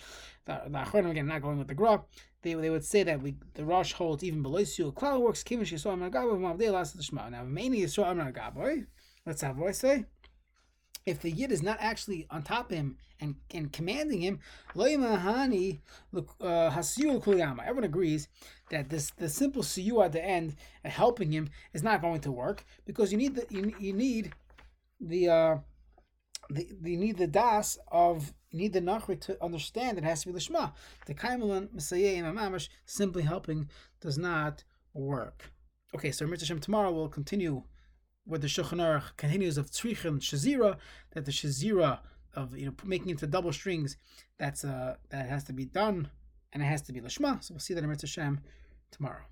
The 0.46 0.54
achronim 0.74 1.12
again 1.12 1.28
not 1.28 1.44
going 1.44 1.60
with 1.60 1.68
the 1.68 1.76
gra. 1.76 2.02
They, 2.42 2.56
they 2.56 2.72
would 2.72 2.84
say 2.84 3.04
that 3.04 3.22
we 3.22 3.36
the 3.54 3.64
Rosh 3.64 3.94
holds 3.94 4.24
even 4.24 4.42
below 4.42 4.58
you. 4.58 4.92
Klal 4.92 5.22
works 5.22 5.44
kivish 5.44 5.72
yisrael 5.72 6.00
amnagaboy 6.00 6.40
mavdei 6.40 6.72
last 6.72 6.98
the 6.98 7.04
shema. 7.04 7.30
Now 7.30 7.44
many 7.44 7.84
yisrael 7.84 8.08
amnagaboy. 8.08 8.88
Let's 9.28 9.42
have 9.42 9.56
voice 9.56 9.78
say 9.78 10.06
if 11.06 11.22
the 11.22 11.32
yid 11.32 11.52
is 11.52 11.62
not 11.62 11.78
actually 11.80 12.26
on 12.30 12.44
top 12.44 12.72
of 12.72 12.78
him 12.78 12.98
and, 13.20 13.36
and 13.52 13.72
commanding 13.72 14.22
him, 14.22 14.40
uh, 14.76 14.82
everyone 17.66 17.84
agrees 17.84 18.28
that 18.70 18.90
this 18.90 19.12
the 19.12 19.30
simple 19.30 19.64
siyu 19.64 20.04
at 20.04 20.12
the 20.12 20.24
end, 20.24 20.56
uh, 20.86 20.90
helping 20.90 21.32
him, 21.32 21.50
is 21.74 21.84
not 21.84 22.02
going 22.02 22.22
to 22.22 22.32
work 22.32 22.66
because 22.86 23.12
you 23.12 23.18
need 23.18 23.36
the 23.36 23.46
you, 23.50 23.74
you 23.80 23.94
need 23.94 24.34
the 25.00 25.30
uh, 25.30 25.58
the 26.50 26.68
you 26.84 26.98
need 26.98 27.18
the 27.18 27.28
das 27.28 27.78
of 27.92 28.34
you 28.52 28.60
need 28.60 28.74
the 28.74 28.82
nachri 28.82 29.20
to 29.20 29.42
understand 29.44 29.98
it 29.98 30.04
has 30.04 30.22
to 30.22 30.28
be 30.28 30.34
the 30.34 30.40
shema. 30.40 30.70
The 31.06 31.14
kaimalan 31.14 31.68
misayeh 31.70 32.22
mamash 32.22 32.70
simply 32.86 33.24
helping 33.24 33.70
does 34.00 34.18
not 34.18 34.64
work. 34.94 35.52
Okay, 35.96 36.12
so 36.12 36.26
Mitzvah 36.26 36.60
tomorrow 36.60 36.92
we'll 36.92 37.10
continue 37.10 37.64
where 38.26 38.40
the 38.40 38.48
Shulchan 38.48 38.80
Aruch 38.80 39.16
continues 39.18 39.58
of 39.58 39.70
Tzrichim 39.72 40.20
Shazira, 40.20 40.78
that 41.12 41.26
the 41.26 41.32
Shazira 41.32 42.00
of 42.36 42.58
you 42.58 42.66
know 42.66 42.74
making 42.84 43.10
into 43.10 43.28
double 43.28 43.54
strings, 43.54 43.98
that's 44.38 44.64
uh 44.64 44.96
that 45.10 45.30
has 45.30 45.44
to 45.46 45.54
be 45.54 45.66
done 45.66 46.10
and 46.52 46.64
it 46.64 46.66
has 46.66 46.82
to 46.84 46.94
be 46.94 47.02
Lashma. 47.02 47.44
So 47.44 47.54
we'll 47.54 47.60
see 47.60 47.74
that 47.74 47.84
in 47.84 47.90
Mitzvah 47.90 48.38
tomorrow. 48.92 49.24